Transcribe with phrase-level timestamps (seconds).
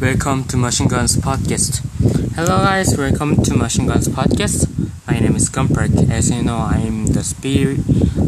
[0.00, 1.82] Welcome to Machine Guns Podcast.
[2.36, 4.68] Hello guys, welcome to Machine Guns Podcast.
[5.08, 6.08] My name is Gumpark.
[6.08, 7.82] As you know, I'm the speaker.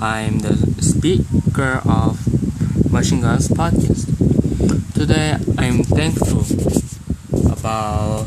[0.00, 4.06] I'm the speaker of Machine Guns Podcast.
[4.94, 6.44] Today, I'm thankful
[7.50, 8.26] about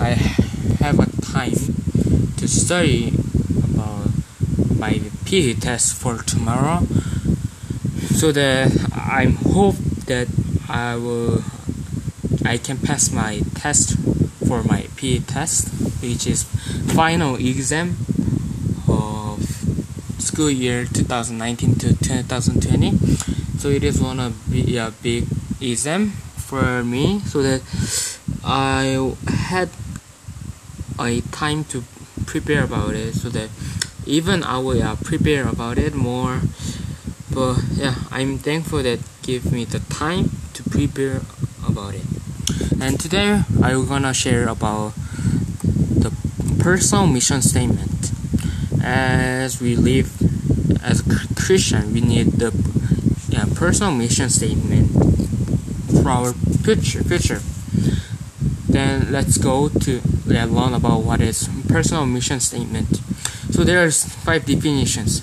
[0.00, 0.14] I
[0.80, 1.52] have a time
[2.38, 3.12] to study
[3.62, 4.08] about
[4.78, 6.86] my PE test for tomorrow.
[8.14, 9.74] So that I'm hope
[10.06, 10.28] that
[10.68, 11.42] I will
[12.44, 13.98] I can pass my test
[14.46, 15.68] for my PA test,
[16.00, 16.44] which is
[16.94, 17.96] final exam
[18.88, 19.42] of
[20.18, 22.96] school year 2019 to 2020.
[23.58, 25.26] So it is of be a big
[25.60, 27.62] exam for me, so that
[28.44, 29.70] I had
[31.00, 31.82] a time to
[32.26, 33.50] prepare about it, so that
[34.06, 36.40] even I will uh, prepare about it more.
[37.36, 41.20] But yeah, I'm thankful that give me the time to prepare
[41.68, 42.08] about it.
[42.80, 44.94] And today I'm gonna share about
[45.60, 46.16] the
[46.58, 48.10] personal mission statement.
[48.82, 50.16] As we live
[50.82, 52.56] as a Christian, we need the
[53.28, 54.88] yeah, personal mission statement
[55.92, 57.04] for our future.
[57.04, 57.42] Future.
[58.66, 62.96] Then let's go to learn about what is personal mission statement.
[63.50, 65.20] So there are five definitions,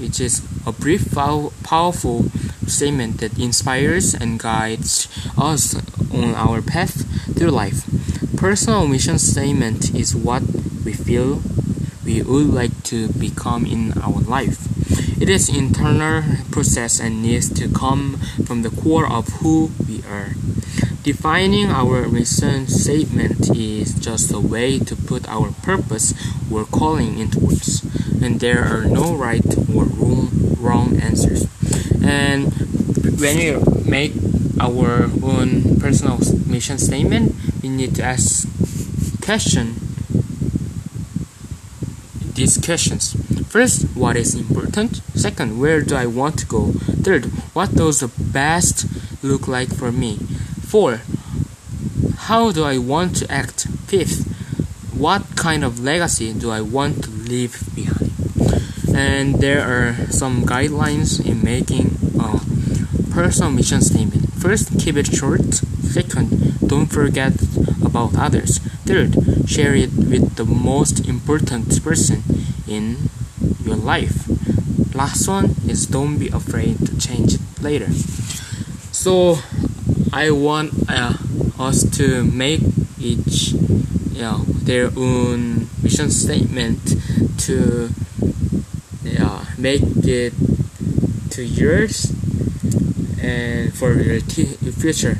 [0.00, 2.24] which is a brief, powerful
[2.66, 5.74] statement that inspires and guides us
[6.12, 7.04] on our path
[7.36, 7.84] through life.
[8.36, 10.42] Personal mission statement is what
[10.84, 11.42] we feel
[12.04, 14.66] we would like to become in our life.
[15.20, 20.34] It is internal process and needs to come from the core of who we are.
[21.02, 26.14] Defining our mission statement is just a way to put our purpose
[26.52, 27.82] or calling into words,
[28.22, 31.46] and there are no right or wrong answers.
[32.02, 32.52] And
[33.20, 34.12] when we make
[34.60, 38.46] our own personal mission statement, we need to ask
[39.22, 39.76] question
[42.34, 43.16] these questions.
[43.50, 45.02] First, what is important?
[45.16, 46.70] Second, where do I want to go?
[47.02, 48.86] Third, what does the best
[49.24, 50.18] look like for me?
[50.62, 51.00] Four,
[52.30, 53.66] how do I want to act?
[53.90, 54.22] Fifth,
[54.94, 58.12] what kind of legacy do I want to leave behind?
[58.94, 62.38] And there are some guidelines in making a
[63.10, 64.32] personal mission statement.
[64.34, 65.54] First, keep it short.
[65.82, 67.32] Second, don't forget
[67.84, 68.58] about others.
[68.86, 69.16] Third,
[69.48, 72.22] share it with the most important person
[72.68, 73.10] in
[73.64, 74.26] your life.
[74.94, 77.90] Last one is don't be afraid to change it later.
[78.92, 79.38] So,
[80.12, 81.14] I want uh,
[81.58, 82.60] us to make
[82.98, 83.52] each
[84.12, 86.94] you know, their own mission statement
[87.38, 87.88] to
[89.02, 90.34] yeah, make it
[91.30, 92.12] to yours
[93.22, 94.44] and for your t-
[94.76, 95.18] future.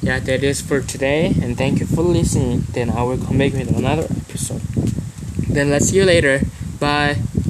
[0.00, 2.64] Yeah, that is for today, and thank you for listening.
[2.72, 4.62] Then I will come back with another episode.
[5.52, 6.40] Then let's see you later.
[6.78, 7.18] Bye.